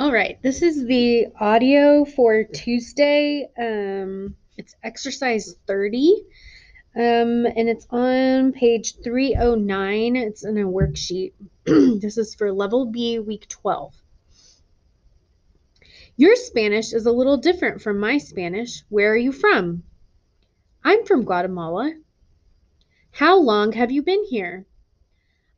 All 0.00 0.10
right, 0.10 0.40
this 0.40 0.62
is 0.62 0.86
the 0.86 1.26
audio 1.38 2.06
for 2.06 2.42
Tuesday. 2.42 3.46
Um, 3.58 4.34
it's 4.56 4.74
exercise 4.82 5.54
30, 5.66 6.24
um, 6.96 7.44
and 7.44 7.68
it's 7.68 7.86
on 7.90 8.52
page 8.52 8.94
309. 9.04 10.16
It's 10.16 10.42
in 10.42 10.56
a 10.56 10.62
worksheet. 10.62 11.34
this 11.66 12.16
is 12.16 12.34
for 12.34 12.50
level 12.50 12.86
B, 12.86 13.18
week 13.18 13.46
12. 13.50 13.94
Your 16.16 16.34
Spanish 16.34 16.94
is 16.94 17.04
a 17.04 17.12
little 17.12 17.36
different 17.36 17.82
from 17.82 18.00
my 18.00 18.16
Spanish. 18.16 18.82
Where 18.88 19.12
are 19.12 19.18
you 19.18 19.32
from? 19.32 19.82
I'm 20.82 21.04
from 21.04 21.26
Guatemala. 21.26 21.92
How 23.10 23.38
long 23.38 23.72
have 23.72 23.90
you 23.90 24.00
been 24.00 24.24
here? 24.24 24.64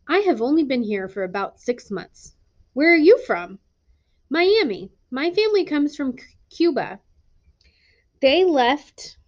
I 0.08 0.18
have 0.26 0.42
only 0.42 0.64
been 0.64 0.82
here 0.82 1.06
for 1.06 1.22
about 1.22 1.60
six 1.60 1.92
months. 1.92 2.34
Where 2.72 2.92
are 2.92 2.96
you 2.96 3.18
from? 3.24 3.60
Miami. 4.32 4.90
My 5.10 5.30
family 5.30 5.66
comes 5.66 5.94
from 5.94 6.16
Cuba. 6.48 7.00
They 8.22 8.44
left 8.44 9.18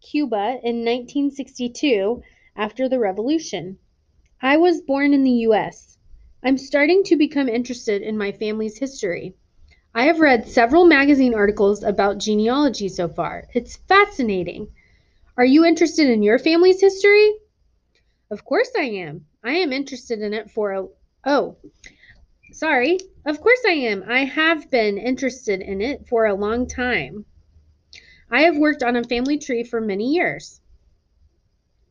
Cuba 0.00 0.60
in 0.62 0.84
1962 0.84 2.22
after 2.54 2.88
the 2.88 3.00
revolution. 3.00 3.78
I 4.40 4.58
was 4.58 4.80
born 4.80 5.12
in 5.12 5.24
the 5.24 5.42
US. 5.48 5.98
I'm 6.44 6.56
starting 6.56 7.02
to 7.02 7.16
become 7.16 7.48
interested 7.48 8.00
in 8.00 8.16
my 8.16 8.30
family's 8.30 8.78
history. 8.78 9.34
I 9.92 10.04
have 10.04 10.20
read 10.20 10.46
several 10.46 10.84
magazine 10.84 11.34
articles 11.34 11.82
about 11.82 12.18
genealogy 12.18 12.88
so 12.88 13.08
far. 13.08 13.48
It's 13.54 13.78
fascinating. 13.88 14.68
Are 15.36 15.44
you 15.44 15.64
interested 15.64 16.08
in 16.08 16.22
your 16.22 16.38
family's 16.38 16.80
history? 16.80 17.34
Of 18.30 18.44
course 18.44 18.70
I 18.78 18.84
am. 18.84 19.26
I 19.42 19.54
am 19.54 19.72
interested 19.72 20.22
in 20.22 20.32
it 20.32 20.48
for 20.48 20.70
a. 20.70 20.86
Oh, 21.26 21.56
Sorry. 22.52 22.98
Of 23.24 23.40
course 23.40 23.62
I 23.66 23.72
am. 23.72 24.04
I 24.06 24.24
have 24.24 24.70
been 24.70 24.98
interested 24.98 25.60
in 25.60 25.80
it 25.80 26.06
for 26.06 26.26
a 26.26 26.34
long 26.34 26.66
time. 26.66 27.24
I 28.30 28.42
have 28.42 28.56
worked 28.56 28.82
on 28.82 28.96
a 28.96 29.04
family 29.04 29.38
tree 29.38 29.64
for 29.64 29.80
many 29.80 30.12
years. 30.12 30.60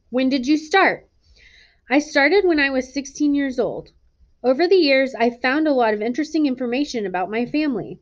When 0.09 0.29
did 0.29 0.45
you 0.45 0.57
start? 0.57 1.07
I 1.89 1.99
started 1.99 2.45
when 2.45 2.59
I 2.59 2.69
was 2.69 2.93
16 2.93 3.33
years 3.33 3.59
old. 3.59 3.91
Over 4.43 4.67
the 4.67 4.75
years, 4.75 5.15
I 5.15 5.29
found 5.29 5.67
a 5.67 5.73
lot 5.73 5.93
of 5.93 6.01
interesting 6.01 6.45
information 6.45 7.05
about 7.05 7.31
my 7.31 7.45
family. 7.45 7.99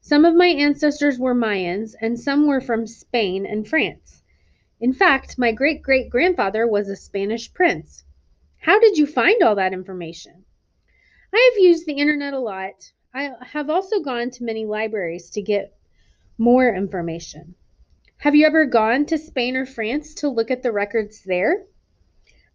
Some 0.00 0.24
of 0.24 0.34
my 0.34 0.46
ancestors 0.46 1.18
were 1.18 1.34
Mayans, 1.34 1.94
and 2.00 2.18
some 2.18 2.46
were 2.46 2.60
from 2.60 2.86
Spain 2.86 3.44
and 3.46 3.66
France. 3.66 4.22
In 4.80 4.92
fact, 4.92 5.38
my 5.38 5.52
great 5.52 5.82
great 5.82 6.10
grandfather 6.10 6.66
was 6.66 6.88
a 6.88 6.96
Spanish 6.96 7.52
prince. 7.52 8.04
How 8.58 8.80
did 8.80 8.98
you 8.98 9.06
find 9.06 9.42
all 9.42 9.54
that 9.54 9.72
information? 9.72 10.44
I 11.32 11.50
have 11.52 11.62
used 11.62 11.86
the 11.86 11.94
internet 11.94 12.34
a 12.34 12.38
lot. 12.38 12.92
I 13.12 13.32
have 13.40 13.70
also 13.70 14.00
gone 14.00 14.30
to 14.30 14.44
many 14.44 14.64
libraries 14.64 15.30
to 15.30 15.42
get 15.42 15.76
more 16.38 16.68
information. 16.68 17.54
Have 18.18 18.34
you 18.34 18.46
ever 18.46 18.66
gone 18.66 19.06
to 19.06 19.18
Spain 19.18 19.56
or 19.56 19.66
France 19.66 20.14
to 20.14 20.28
look 20.28 20.50
at 20.50 20.62
the 20.62 20.72
records 20.72 21.22
there? 21.24 21.66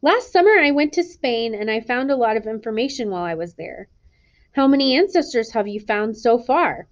Last 0.02 0.32
summer, 0.32 0.58
I 0.60 0.72
went 0.72 0.94
to 0.94 1.04
Spain 1.04 1.54
and 1.54 1.70
I 1.70 1.82
found 1.82 2.10
a 2.10 2.16
lot 2.16 2.38
of 2.38 2.48
information 2.48 3.10
while 3.10 3.24
I 3.24 3.36
was 3.36 3.54
there. 3.54 3.90
How 4.54 4.68
many 4.68 4.98
ancestors 4.98 5.52
have 5.52 5.68
you 5.68 5.80
found 5.80 6.18
so 6.18 6.40
far? 6.40 6.88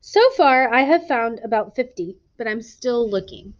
So 0.00 0.20
far, 0.30 0.72
I 0.72 0.82
have 0.82 1.06
found 1.06 1.40
about 1.40 1.76
50, 1.76 2.18
but 2.36 2.46
I'm 2.46 2.62
still 2.62 3.08
looking. 3.08 3.54